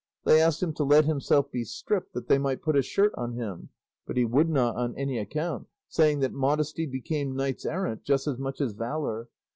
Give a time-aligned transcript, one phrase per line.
[0.25, 3.33] They asked him to let himself be stripped that they might put a shirt on
[3.33, 3.69] him,
[4.07, 8.39] but he would not on any account, saying that modesty became knights errant just as
[8.39, 9.29] much as valour.